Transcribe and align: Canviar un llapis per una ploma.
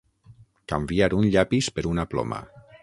Canviar 0.73 1.11
un 1.19 1.29
llapis 1.37 1.71
per 1.77 1.87
una 1.93 2.09
ploma. 2.15 2.43